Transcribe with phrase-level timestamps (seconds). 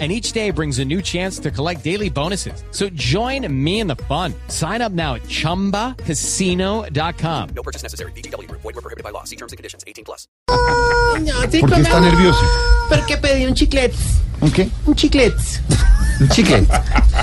[0.00, 2.64] and each day brings a new chance to collect daily bonuses.
[2.72, 4.34] So join me in the fun.
[4.48, 7.48] Sign up now at ChumbaCasino.com.
[7.54, 8.10] No purchase necessary.
[8.12, 8.50] BGW.
[8.50, 9.22] Void were prohibited by law.
[9.22, 9.84] See terms and conditions.
[9.86, 10.26] 18 plus.
[10.48, 10.54] No,
[11.48, 12.10] sí, ¿Por qué está cómo no.
[12.10, 12.44] nervioso?
[12.88, 13.94] Porque pedí un chiclet.
[14.40, 14.68] ¿Un qué?
[14.84, 15.32] Un chiclet.
[16.20, 16.64] Un chicle.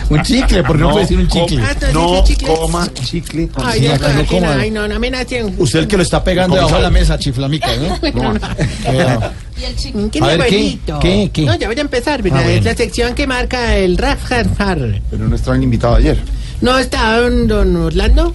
[0.09, 1.63] Un chicle, porque no, puede decir un chicle.
[1.63, 2.47] Ah, No chicle.
[2.47, 3.49] coma chicle.
[3.55, 4.53] Ay, Sí, no, coma.
[4.59, 5.55] ay, no, no me nacen.
[5.57, 7.97] Usted el que lo está pegando debajo de la mesa, chiflamica, ¿no?
[8.01, 8.39] Bueno, no.
[8.85, 9.31] Cuidado.
[10.11, 10.79] ¿Qué A mi ver, ¿qué?
[11.01, 11.29] ¿Qué?
[11.31, 11.41] ¿Qué?
[11.45, 12.39] No, ya voy a empezar, ¿verdad?
[12.39, 12.59] Ah, bueno.
[12.59, 15.01] Es la sección que marca el Raf Harfar.
[15.09, 16.17] Pero no estaba el invitado ayer.
[16.61, 18.33] ¿No está don, don Orlando?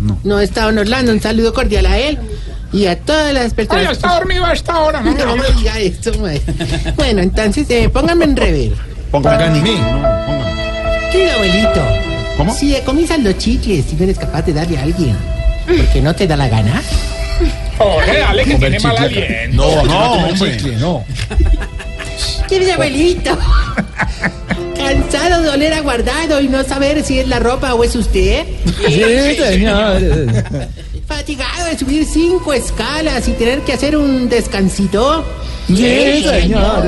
[0.00, 0.18] No.
[0.24, 1.12] No don Orlando.
[1.12, 2.18] Un saludo cordial a él
[2.72, 3.86] y a todas las personas.
[3.86, 5.12] Ay, está dormido a esta hora, ¿no?
[5.12, 6.12] No me diga esto.
[6.96, 8.93] Bueno, entonces, eh, pónganme en rever.
[9.14, 9.76] Póngame en mí.
[9.76, 11.10] No, póngame.
[11.12, 11.80] Querido abuelito.
[12.36, 12.52] ¿Cómo?
[12.52, 15.16] Si comienzan los chicles y no eres capaz de darle a alguien,
[15.66, 16.82] porque no te da la gana.
[17.78, 19.54] Jorge, dale que tiene mal aliento.
[19.54, 20.56] No, no, hombre.
[20.56, 21.04] Chicle, no.
[22.48, 23.38] Querido abuelito.
[24.76, 28.44] ¿Cansado de oler aguardado y no saber si es la ropa o es usted?
[28.84, 30.02] Sí, señor.
[31.14, 35.24] ¿Fatigado de subir cinco escalas y tener que hacer un descansito?
[35.68, 36.82] Sí, señor.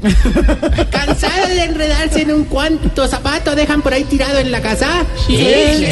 [0.90, 5.04] ¿Cansado de enredarse en un cuanto zapato dejan por ahí tirado en la casa?
[5.26, 5.36] Sí,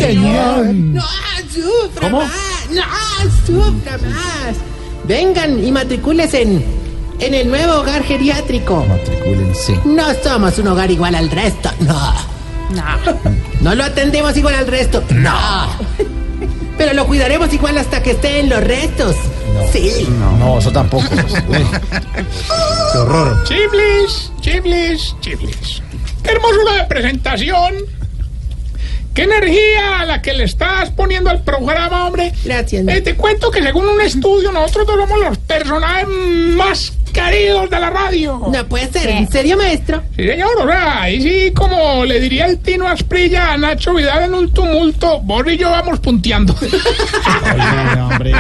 [0.00, 0.64] señor.
[0.68, 1.04] No
[1.52, 2.20] sufra ¿Cómo?
[2.20, 2.32] más,
[2.70, 2.82] no
[3.46, 4.56] sufra más.
[5.04, 6.64] Vengan y matricúlense en,
[7.20, 8.86] en el nuevo hogar geriátrico.
[8.86, 9.78] Matricúlense.
[9.84, 12.14] No somos un hogar igual al resto, no.
[12.70, 12.84] No.
[13.60, 15.68] No lo atendemos igual al resto, no.
[16.78, 19.16] Pero lo cuidaremos igual hasta que esté en los restos.
[19.72, 20.08] Sí.
[20.38, 21.04] No, eso tampoco.
[22.92, 23.44] Qué horror.
[23.44, 25.82] Chiblis, chiblis, chiblis.
[26.22, 27.74] Qué hermosura de presentación.
[29.12, 32.32] Qué energía a la que le estás poniendo al programa, hombre.
[32.44, 32.86] Gracias.
[32.86, 37.80] Eh, te cuento que según un estudio, nosotros dos somos los personajes más queridos de
[37.80, 38.40] la radio.
[38.52, 40.02] No puede ser, ¿en serio, maestro?
[40.16, 44.24] Sí, señor, o sea, ahí sí, como le diría el Tino Asprilla a Nacho Vidal
[44.24, 46.54] en un tumulto, vos y yo vamos punteando.
[46.60, 48.32] Oye, hombre.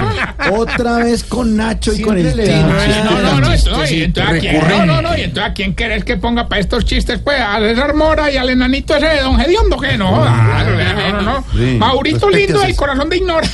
[0.52, 2.68] Otra vez con Nacho y con el Eh, Tino.
[3.04, 5.74] No, no, no, no, y entonces, ¿a quién, no, no, no, y entonces, ¿a quién
[5.74, 7.20] querés que ponga para estos chistes?
[7.20, 11.12] Pues a César Mora y al enanito ese de Don Gediondo, que no, Ah, no,
[11.12, 11.44] no, no.
[11.52, 12.76] Sí, Maurito lindo César.
[12.76, 13.48] corazón de Ignora.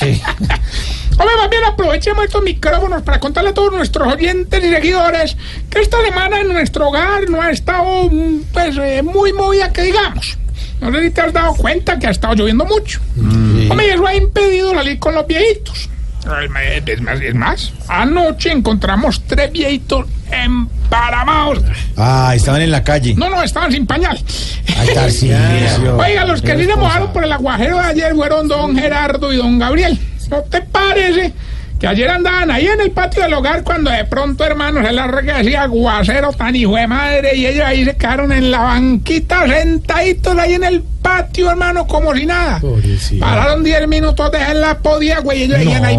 [1.18, 5.36] Hombre, más bien aprovechemos estos micrófonos para contarle a todos nuestros oyentes y seguidores
[5.70, 9.82] que esta semana en nuestro hogar no ha estado mm, pues, eh, muy movida, que
[9.82, 10.38] digamos.
[10.80, 13.00] No sé si te has dado cuenta que ha estado lloviendo mucho.
[13.16, 15.88] Hombre, y eso ha impedido salir con los viejitos.
[16.84, 21.64] Es más, es más, anoche encontramos tres viejitos emparamados.
[21.96, 23.14] Ah, estaban en la calle.
[23.16, 24.18] No, no, estaban sin pañal.
[24.76, 24.88] Ay.
[25.98, 29.36] Oiga, los que sí se mojaron por el aguajero de ayer fueron don Gerardo y
[29.36, 29.98] don Gabriel.
[30.32, 31.30] ¿No te parece
[31.78, 35.36] que ayer andaban ahí en el patio del hogar cuando de pronto, hermano, se larga
[35.36, 40.38] así aguacero tan hijo de madre y ellos ahí se quedaron en la banquita sentaditos
[40.38, 42.60] ahí en el patio, hermano, como si nada.
[43.20, 45.96] Pararon 10 minutos de la podía, güey, ellos seguían ahí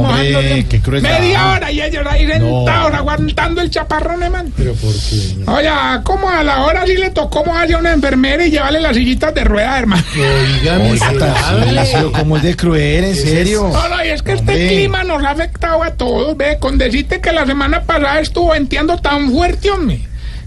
[0.83, 1.19] crueldad.
[1.19, 2.97] Media hora y ellos ahí sentados No.
[2.97, 4.49] aguantando el chaparrón, hermano.
[4.57, 5.35] Pero por qué.
[5.51, 5.69] Oye,
[6.03, 9.33] como a la hora sí le tocó mojarse a una enfermera y llevarle las sillitas
[9.33, 10.03] de rueda, hermano.
[10.17, 10.79] Oiga,
[11.19, 13.69] Tarcisio, ¿cómo es de cruel, en serio?
[13.71, 14.67] No, no, y es que este Hombre.
[14.67, 18.97] clima nos ha afectado a todos, ve, con decirte que la semana pasada estuvo venteando
[18.97, 20.01] tan fuerte, hombre,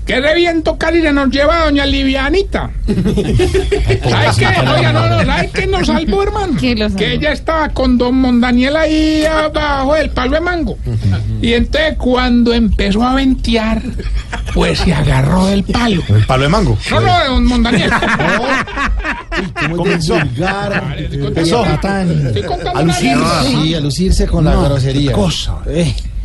[0.06, 2.70] que ese viento casi se nos lleva a doña Livianita.
[4.08, 4.46] ¿Sabes qué?
[4.46, 6.56] Oiga, no, no, ¿sabes qué nos salvó, hermano?
[6.58, 6.96] ¿Qué lo salvó?
[6.96, 10.78] Que ella estaba con don Mondaniel ahí abajo del palo de mango.
[11.42, 13.82] Y entonces cuando empezó a ventear,
[14.54, 16.02] pues se agarró del palo.
[16.08, 16.78] ¿El palo de mango?
[16.90, 17.90] No, no, de don Mondaniel.
[19.76, 20.96] ¿Cómo es de vulgar?
[21.10, 21.64] Empezó.
[21.66, 23.42] Estoy contando A lucirse, anécdota.
[23.62, 25.12] sí, a lucirse con la grosería.
[25.12, 25.56] Cosa.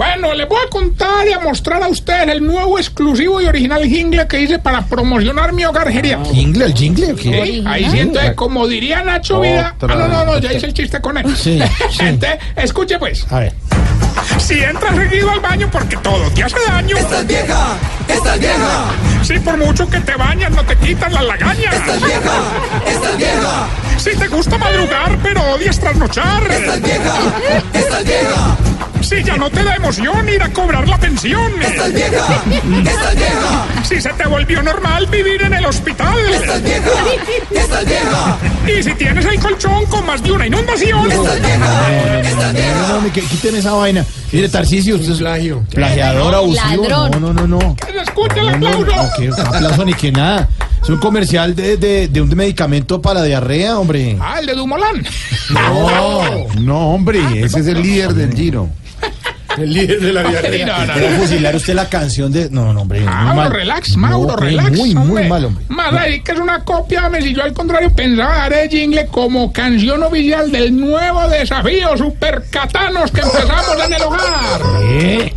[0.01, 3.84] Bueno, les voy a contar y a mostrar a ustedes el nuevo exclusivo y original
[3.84, 6.34] jingle que hice para promocionar mi hogar geriátrico.
[6.34, 6.66] ¿Jingle?
[6.66, 7.22] ¿El jingle o qué?
[7.46, 9.75] Sí, Ahí siento, eh, como diría Nacho Vida.
[9.79, 11.37] Ah, no, no, no, ya hice el chiste con él.
[11.37, 11.61] Sí,
[11.91, 11.99] sí.
[11.99, 13.31] Entonces, escuche pues.
[13.31, 13.53] A ver.
[14.40, 16.97] Si entras seguido al baño porque todo te hace daño.
[16.97, 17.78] ¡Estás vieja!
[18.08, 18.85] ¡Estás vieja!
[19.22, 21.75] Si por mucho que te bañas no te quitas las lagañas.
[21.75, 22.41] ¡Estás vieja!
[22.87, 23.67] ¡Estás vieja!
[23.97, 26.41] Si te gusta madrugar pero odias trasnochar.
[26.52, 27.14] ¡Estás vieja!
[27.72, 28.58] ¡Estás vieja!
[29.01, 31.51] Si ya no te da emoción ir a cobrar la pensión.
[31.61, 32.43] ¡Estás vieja!
[32.85, 33.65] ¡Estás vieja!
[33.83, 36.17] Si se te volvió normal vivir en el hospital.
[36.29, 36.89] ¡Estás vieja!
[37.51, 38.37] ¡Estás vieja!
[38.67, 42.87] Y si tienes el colchón con más de una inundación, Estás vieja, estás No, vieja.
[42.87, 44.05] no, no, que- quíteme esa vaina.
[44.31, 45.63] Mire, Tarcisio, usted es plagio.
[45.73, 46.83] Plagiador abusivo.
[46.87, 47.11] Ladrón.
[47.21, 47.75] No, no, no, no.
[47.75, 48.95] que se escuche el No, no, aplauso.
[48.95, 50.47] no, que aplauso ni que nada.
[50.81, 54.17] Es un comercial de, de, de un medicamento para diarrea, hombre.
[54.19, 55.05] Ah, el de Dumolán.
[55.51, 58.67] No, No, hombre, ese es el líder del Giro.
[59.57, 60.85] el líder de la diarrea.
[60.95, 62.49] No, fusilar usted la canción de.
[62.49, 63.01] No, no, hombre.
[63.01, 63.51] muy Mauro, mal.
[63.51, 64.72] relax, Mauro, No, relax.
[64.72, 65.66] Muy, muy mal, hombre.
[65.69, 69.05] Más ahí que es una copia, hombre, si yo al contrario pensaba dar el jingle
[69.07, 74.61] como canción oficial del nuevo desafío Super Catanos que empezamos en el hogar.
[74.84, 75.34] ¿Eh?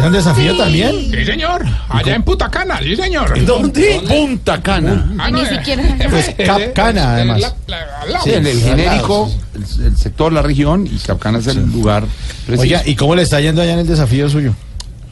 [0.00, 0.06] ¿Ey?
[0.06, 1.10] ¿Empiezan desafío también?
[1.10, 1.64] Sí, señor.
[1.88, 3.44] Allá en Putacana, sí, señor.
[3.44, 4.00] ¿Dónde?
[4.08, 5.14] Punta Cana.
[5.18, 5.82] Ah, Y no, ni eh, siquiera.
[6.10, 7.40] Pues Capcana, además.
[7.66, 8.20] la- la-.
[8.22, 12.04] Sí, el, el genérico, el, el sector, la región, y Capcana es el lugar
[12.46, 12.62] preciso.
[12.62, 14.54] Oiga, ¿y cómo le está yendo allá en el desafío suyo?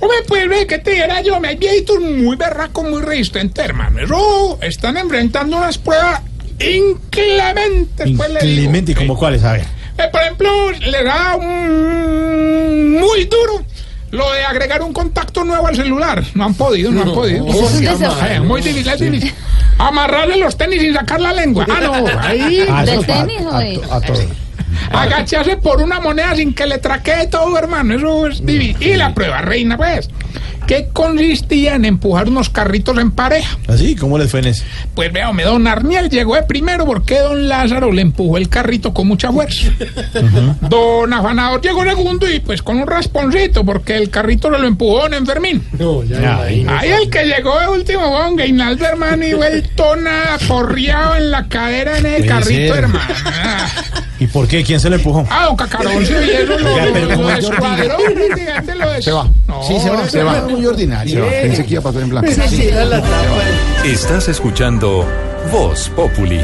[0.01, 4.01] Hombre, pues ve que te dijera yo, me hay viejitos muy berracos, muy resistentes, hermano.
[4.01, 6.21] Eso están enfrentando unas pruebas
[6.61, 8.53] inclementes, pues le digo.
[8.53, 9.43] Inclemente, ¿y como cuáles?
[9.45, 9.63] A ver.
[9.97, 13.65] Eh, por ejemplo, le da un- muy duro
[14.15, 16.23] lo de agregar un contacto nuevo al celular.
[16.35, 17.47] No han podido, no, han podido.
[17.47, 19.35] Eh, muy difícil, es difícil.
[19.79, 21.67] Amarrarle los tenis sin sacar la lengua.
[21.69, 22.65] Ah, no, ahí.
[22.71, 24.19] Ah, ¿Del eso a- tenis a todo.
[24.93, 27.95] Agacharse por una moneda sin que le traquee todo, hermano.
[27.95, 28.83] Eso es difícil.
[28.83, 30.09] Y la prueba reina, pues.
[30.67, 33.59] Que consistía en empujar unos carritos en pareja.
[33.69, 33.95] ¿Así?
[33.97, 34.65] ¿Cómo les fue en ese?
[34.95, 39.07] Pues véame, don Arniel llegó de primero porque don Lázaro le empujó el carrito con
[39.09, 39.69] mucha fuerza.
[40.63, 45.03] Don Afanador llegó segundo y pues con un rasponcito porque el carrito se lo empujó
[45.03, 45.63] don Enfermín.
[46.41, 51.31] Ay, Ahí el que llegó de último don Gainaldo, hermano, y vuelto nada, porriado en
[51.31, 52.85] la cadera en el Puede carrito, ser.
[52.85, 53.01] hermano.
[54.21, 54.63] ¿Y por qué?
[54.63, 55.27] ¿Quién se lo empujó?
[55.29, 57.97] Ah, don Cacarón, sí, y eso lo, lo ¿cómo es descuadró,
[58.35, 59.29] fíjate, lo des- Se va.
[59.49, 60.41] No, Sí, se va, no, se no, va.
[60.55, 61.27] Muy ordinario.
[61.29, 62.31] Pensé que iba a pasar en blanco.
[63.85, 65.05] Estás escuchando
[65.51, 66.41] Voz Populi.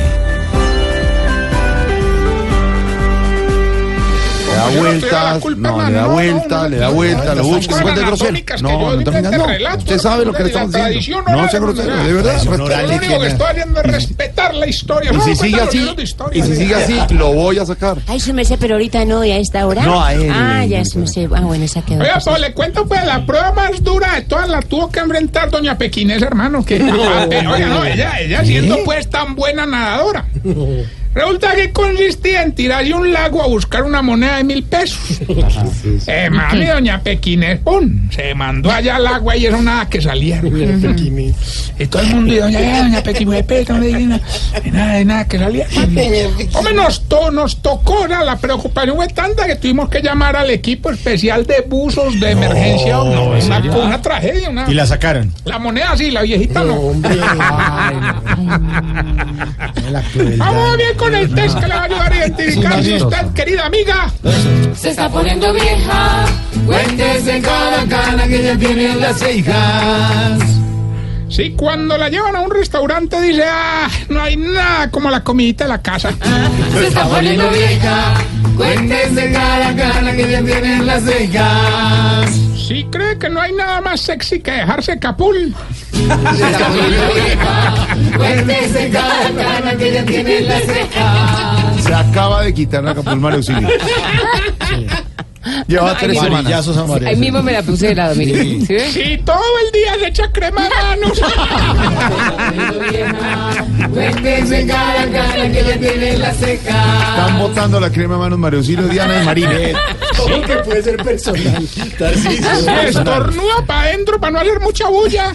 [4.61, 8.39] Da vueltas, no, le da vuelta, le da vuelta, lo busca, no, grosero.
[8.61, 9.77] No, no invento no.
[9.77, 11.25] Usted sabe lo que le estamos diciendo.
[11.31, 12.43] No sea grosero, de verdad.
[12.45, 15.13] Lo único que estoy haciendo es respetar la historia.
[15.13, 15.95] Y si sigue así,
[16.33, 17.99] y si sigue así, lo voy a sacar.
[18.07, 19.83] Ay, su merced, pero ahorita no, y a esta hora.
[19.83, 20.31] No, a él.
[20.33, 21.29] Ah, ya, su merced.
[21.35, 22.01] Ah, bueno, esa quedó.
[22.01, 25.01] Oiga, pues, pues le cuento, pues la prueba más dura de todas la tuvo que
[25.01, 26.65] enfrentar doña Pequinés, hermano.
[26.65, 30.27] Que, oiga, no, ella, ella siendo pues tan buena nadadora.
[31.13, 35.21] Resulta que consistía en tirarse a un lago a buscar una moneda de mil pesos.
[36.07, 40.41] Eh, mami, doña Pequinés, pum, se mandó allá al agua y eso nada que salía.
[41.79, 44.21] Y todo el mundo, y doña, eh, doña Pequinés, no le nada,
[44.73, 45.67] nada, nada que salía.
[46.55, 48.23] Hombre, nos, to- nos tocó, ¿no?
[48.25, 52.93] la preocupación fue tanta que tuvimos que llamar al equipo especial de buzos de emergencia.
[52.97, 55.33] No, ¿en una, tragedia, una, Y la sacaron.
[55.45, 56.93] la moneda sí, la viejita no.
[59.91, 60.39] La crueldad.
[60.47, 63.65] Vamos bien con el test que le va a ayudar a identificar si usted, querida
[63.65, 64.13] amiga,
[64.75, 66.27] Se está poniendo vieja.
[66.67, 70.39] Cuéntese cada cana que ya tiene en las cejas.
[71.31, 75.65] si cuando la llevan a un restaurante dice, ah, no hay nada como la comidita
[75.65, 76.13] de la casa.
[76.73, 78.15] Se está poniendo vieja.
[78.57, 82.31] Cuéntese cada cana que ya tiene en las cejas.
[82.71, 85.55] Si cree que no hay nada más sexy que dejarse capul.
[85.93, 87.87] Se está poniendo vieja.
[88.17, 90.80] Cuéntese cada cana que ya tiene en las cejas.
[92.13, 93.69] Se acaba de quitar la capa Mario Auxilio.
[95.67, 96.69] Lleva tres semanas.
[96.69, 97.09] Amarillos.
[97.09, 98.43] Ahí mismo me la puse de lado, mire.
[98.67, 98.91] ¿Sí ve?
[98.91, 101.21] Si todo el día se echa crema de manos.
[103.93, 107.09] Cuéntese cada cana que ya tiene en las cejas.
[107.17, 109.51] Están botando la crema de manos Mario Auxilio, Diana y Marina.
[110.19, 111.69] ¿Cómo que puede ser personal?
[111.99, 112.77] Tarcisio.
[112.89, 115.33] Estornuda para adentro para no hacer mucha bulla.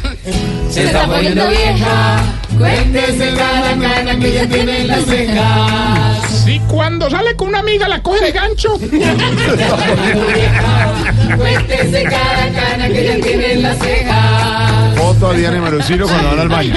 [0.70, 2.22] Se está poniendo vieja.
[2.58, 6.15] Cuéntese cada cana que ya tiene en las cejas.
[6.56, 8.80] Si cuando sale con una amiga la coge de gancho.
[11.38, 14.98] Cuéntese cada cana que ya tiene en las cejas.
[14.98, 16.74] Foto a Diana y Mario Auxilio cuando van al baño.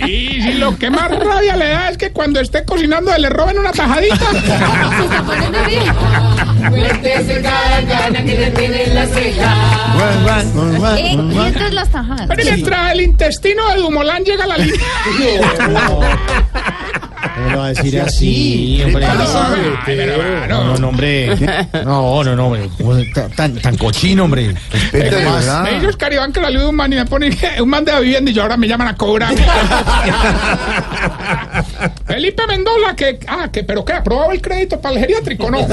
[0.00, 3.58] Y si lo que más rabia le da es que cuando esté cocinando le roben
[3.58, 4.18] una tajadita.
[6.68, 9.56] Cuéntese cada cana que ya tiene en las cejas.
[10.98, 12.26] Eh, mientras las tajadas.
[12.28, 14.78] Pero mientras el intestino de Dumolán llega a la línea.
[17.42, 19.06] ¿Cómo lo va a decir así, hombre?
[20.48, 21.36] No, no, no, hombre.
[21.84, 22.68] No, no, no, hombre.
[22.78, 24.54] ¿Cómo es tan- Tan, cochino, hombre.
[25.62, 27.30] Me dice Oscar Iván que la luz de un man y me pone
[27.60, 29.34] un man de la vivienda y yo ahora me llaman a cobrar.
[32.06, 35.66] Felipe Mendoza, que, ah, que, pero qué, aprobaba el crédito para el geriátrico, ¿no?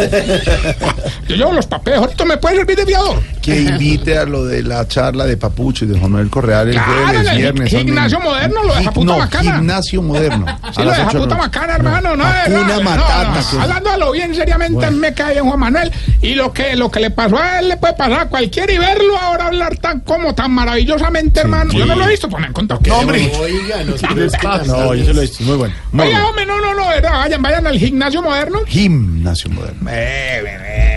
[1.28, 3.22] Yo llevo los papeles, ahorita me puede servir de fiador.
[3.48, 6.74] Que invite a lo de la charla de Papucho y de Juan Manuel Correal el
[6.74, 7.70] Claro, jueves, en el viernes.
[7.70, 9.56] gimnasio en- moderno, lo de Japuta no, Bacana.
[9.56, 10.46] gimnasio moderno.
[10.76, 11.36] Sí, a lo de ocho de la puta noche.
[11.48, 12.16] bacana, hermano.
[12.18, 15.92] No, no, Matata, no, Hablándolo bien seriamente, mí me cae bien Juan Manuel.
[16.22, 18.78] Y lo que, lo que le pasó a él le puede pasar a cualquiera y
[18.78, 21.72] verlo ahora hablar tan como tan maravillosamente, hermano.
[21.72, 22.82] Yo no lo he visto, pues me han contado.
[22.86, 23.32] No, hombre.
[23.40, 23.92] Oiga, no,
[24.66, 25.44] no, yo se lo he visto.
[25.44, 25.74] Muy bueno.
[25.94, 26.28] Muy bueno.
[26.28, 28.60] hombre, no, no, no, era, vayan, vayan al gimnasio moderno.
[28.68, 29.90] Gimnasio moderno.
[29.90, 30.97] Eh, eh.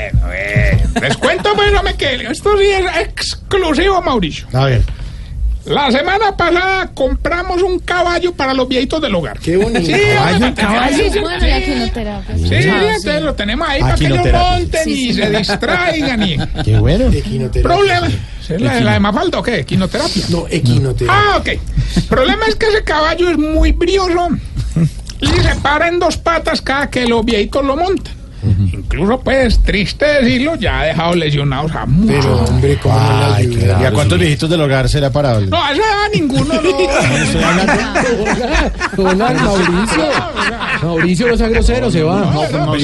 [1.00, 4.46] Les cuento, pues, hombre, que esto sí es exclusivo, Mauricio.
[4.52, 4.82] A ver.
[5.66, 9.38] La semana pasada compramos un caballo para los viejitos del hogar.
[9.38, 9.80] Qué bonito.
[9.84, 10.96] Sí, Caballo, caballo.
[10.96, 11.64] sí, sí, Bueno, la sí.
[11.64, 12.36] quinoterapia.
[12.38, 16.38] Sí, lo tenemos ahí para que ellos monten y se distraigan y...
[16.64, 17.10] Qué bueno.
[17.62, 18.08] Problema.
[18.48, 19.64] ¿Es la, la de Mafalda o qué?
[19.66, 20.24] ¿Quinoterapia?
[20.30, 21.22] No, equinoterapia.
[21.34, 21.48] Ah, ok.
[22.08, 24.28] Problema es que ese caballo es muy brioso
[25.20, 28.14] y se para en dos patas cada que los viejitos lo montan.
[28.42, 32.24] Incluso, pues, triste decirlo, ya ha dejado lesionados a muchos.
[32.24, 33.78] Pero, hombre, ¿cómo no la Ay, ayuda?
[33.82, 35.48] ¿Y a cuántos viejitos del hogar será parable?
[35.48, 36.70] No, a esa edad ninguno, no.
[38.96, 40.04] Hola, Mauricio.
[40.82, 42.20] Mauricio no sea grosero, se va.
[42.20, 42.76] No, no,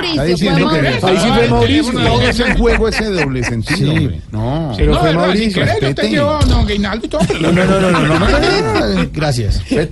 [0.00, 0.42] Pues, pues.
[0.42, 1.00] Mauricio.
[1.00, 1.10] Fue.
[1.10, 1.92] Ahí sí fue Mauricio.
[1.92, 3.98] No es el juego ese doble sentido, Sí.
[3.98, 4.20] hombre.
[4.32, 4.76] No.
[4.78, 7.20] No, fue Mauricio, yo te llevo, no, Guinaldo y todo.
[7.26, 9.08] pero- No, no, no, no, no, no, no.
[9.12, 9.60] Gracias.
[9.70, 9.86] Eh,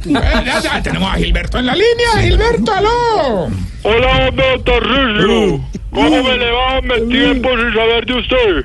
[0.83, 2.23] tenemos a Gilberto en la línea.
[2.23, 3.49] Gilberto, aló.
[3.85, 5.61] Hola, hombre, Tarcisio.
[5.91, 8.65] ¿Cómo me le va, hombre, tiempo sin saber de usted?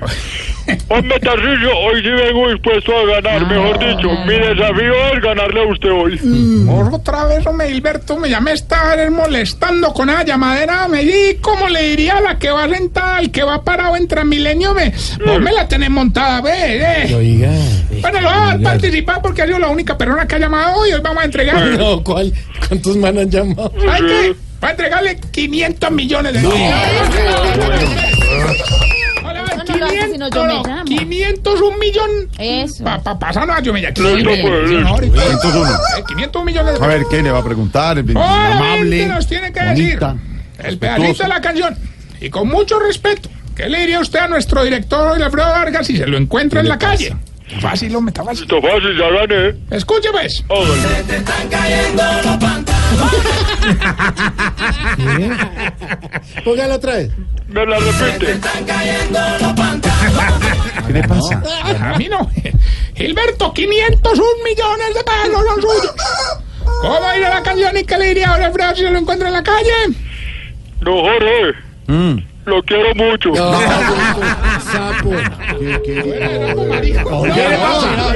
[0.90, 4.10] Hombre, Tarcisio, hoy sí vengo dispuesto a ganar, mejor dicho.
[4.26, 6.20] Mi desafío es ganarle a usted hoy.
[6.92, 10.88] Otra vez, hombre, Gilberto, me llamé estar molestando con esa llamadera.
[10.88, 14.08] Me di, como le diría a la que va sentada, al que va parado en
[14.08, 14.94] Transmilenio, me,
[15.26, 17.16] vos me la tenés montada, ve, eh.
[17.16, 17.52] Oiga.
[18.02, 20.92] Bueno, lo voy a participar porque ha sido la única persona que ha llamado hoy.
[20.92, 21.56] Hoy vamos a entregar.
[21.78, 22.34] No, ¿cuál?
[22.68, 23.72] ¿Cuántos man han llamado?
[23.80, 24.36] ¿Sabes qué?
[24.64, 26.50] Va a entregarle 500 millones de No,
[29.80, 30.86] 500, sino yo me no, llamo.
[30.86, 32.10] 500, un millón.
[32.38, 32.84] Eso.
[32.84, 33.94] Pa, pa, pasando a yo me llamo.
[34.16, 34.96] Listo, pues, listo.
[35.02, 35.80] 501.
[36.08, 37.98] 500 millones de A ver, ¿qué le va a preguntar?
[37.98, 39.08] Obviamente Amable.
[39.08, 40.16] nos tiene que decir bonita,
[40.64, 41.78] el pedacito de la canción.
[42.20, 46.08] Y con mucho respeto, ¿qué le diría usted a nuestro director Alfredo Vargas si se
[46.08, 47.16] lo encuentra en la calle?
[47.62, 48.42] Fácil, hombre, está fácil.
[48.42, 49.56] Listo, fácil, ya gané.
[49.72, 50.44] Escuche, pues.
[55.08, 55.32] Hágale.
[56.44, 57.12] Póngalo otra vez.
[57.48, 58.40] Me la repite.
[60.88, 61.42] ¿Qué le pasa?
[61.94, 62.30] A mí no.
[62.96, 65.94] Gilberto, 501 millones de pesos son suyos.
[66.82, 69.44] ¿Cómo irá la canción y qué le diría a Alfredo si lo encuentra en la
[69.44, 69.72] calle?
[70.82, 71.54] No, Jorge,
[71.88, 72.18] Mm.
[72.46, 73.32] lo quiero mucho.
[74.72, 75.12] Sapo.
[75.84, 78.16] ¿Qué le pasa?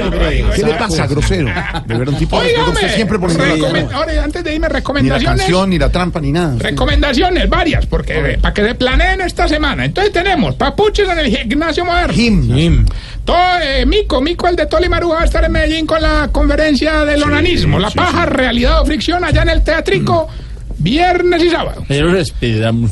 [0.54, 1.46] ¿Qué le pasa, grosero?
[1.86, 3.94] De verdad, un tipo usted siempre trampa.
[3.94, 5.40] ahora, antes de irme, Ni la recomendaciones.
[5.40, 6.56] canción, ni la trampa, ni nada.
[6.58, 9.84] Recomendaciones varias, porque para que se planeen esta semana.
[9.84, 12.12] Entonces tenemos Papuches en el gimnasio moderno.
[12.58, 12.86] Him.
[13.24, 16.28] Todo, eh, Mico, Mico, el de Toli Maruja, va a estar en Medellín con la
[16.32, 20.28] conferencia del onanismo, la sí, paja, realidad o fricción, allá en el teatrico,
[20.78, 21.84] viernes y sábado.
[21.86, 22.90] Pero respiramos.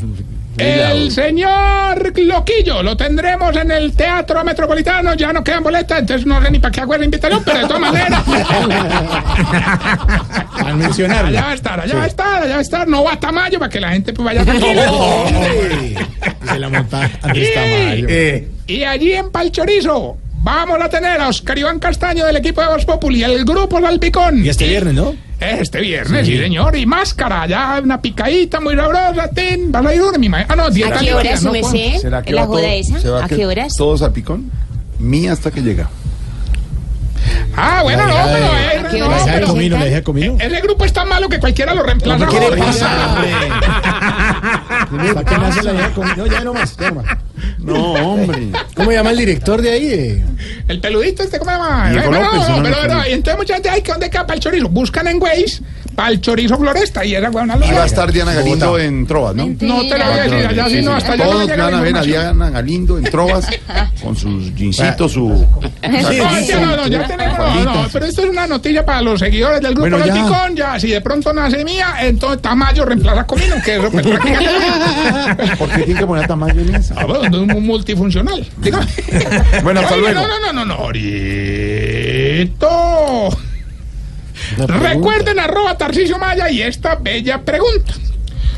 [0.61, 6.41] El señor Loquillo lo tendremos en el Teatro Metropolitano, ya no quedan boletas, entonces no
[6.41, 8.21] sé ni para qué hago la invitación, pero de todas maneras.
[10.65, 11.29] Al mencionarlo.
[11.29, 13.19] Allá va a estar, allá va a estar, allá va a estar, no va a
[13.19, 14.85] Tamayo para que la gente pues vaya tranquila.
[16.51, 18.07] Se la monta antes Y- Tamayo.
[18.67, 22.85] Y allí en Palchorizo vamos a tener a Oscar Iván Castaño del equipo de Voz
[22.85, 24.45] Populi, el grupo Salpicón.
[24.45, 25.15] Y este viernes, ¿no?
[25.41, 26.37] Este viernes, sí.
[26.37, 26.77] señor.
[26.77, 29.71] Y máscara, ya una picadita muy sabrosa, tin.
[29.71, 31.97] ¿Vas a ir mi ma- Ah, no, ¿A qué no su merced?
[31.99, 33.09] ¿Será que ¿La todo- joda esa?
[33.11, 33.75] va ¿A que qué horas?
[33.75, 34.51] ¿Todos al picón?
[34.99, 35.89] Mía hasta que llega.
[37.55, 38.45] Ah, bueno, no, pero...
[38.45, 39.77] eh, ¿A qué no, hora ¿La se deja de pero- comino?
[39.77, 40.37] ¿La deja de comino?
[40.39, 42.27] Ese grupo es tan malo que cualquiera lo reemplaza.
[42.27, 42.65] ¿Qué le ahora.
[42.65, 43.31] pasa, hombre?
[44.41, 45.91] ¿Para qué nace la?
[46.17, 47.17] No, ya no más, ya no más.
[47.59, 48.49] No, hombre.
[48.75, 49.87] ¿Cómo llama el director de ahí?
[49.87, 50.25] eh?
[50.67, 51.89] El peludito este, ¿cómo se llama?
[51.91, 52.63] Diego Eh, pero, no, ¿no?
[52.63, 54.67] pero, pero, y entonces mucha gente, ay, ¿que ¿dónde para el chorizo?
[54.69, 55.61] Buscan en Waze,
[55.95, 59.05] para el chorizo floresta, y esa weona lo Y va a estar Diana Galindo en
[59.07, 59.45] Trovas, ¿no?
[59.47, 61.71] No te lo voy a decir, allá sí no, hasta allá no Todos llega van
[61.71, 62.37] la a ver a información.
[62.37, 63.47] Diana Galindo en Trovas
[64.01, 65.29] con sus jeansitos, su...
[65.81, 69.19] No, ya no, no, ya tenemos, no, no, pero esto es una noticia para los
[69.19, 70.49] seguidores del grupo Bueno, ya.
[70.53, 75.55] Ya, si de pronto nace mía, entonces Tamayo reemplaza a Comino, que eso pues prácticamente...
[75.57, 76.95] ¿Por qué tiene que poner tamaño en esa?
[76.97, 78.47] Ah, bueno, es un multifuncional.
[78.57, 78.85] Dígame.
[79.63, 80.21] Bueno, hasta Oye, luego.
[80.21, 82.67] No, no, no, no, no, ahorita.
[84.67, 87.93] Recuerden arroba Tarcicio Maya y esta bella pregunta.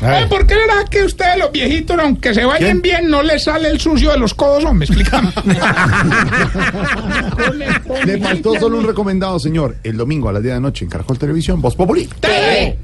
[0.02, 3.68] Oye, ¿Por qué será que ustedes los viejitos, aunque se vayan bien, no les sale
[3.68, 4.86] el sucio de los codos, hombre?
[4.86, 5.30] Explícame.
[8.04, 9.76] Le faltó solo un recomendado, señor.
[9.82, 12.06] El domingo a las 10 de la noche en Caracol Televisión, Voz Populi.
[12.20, 12.76] TV.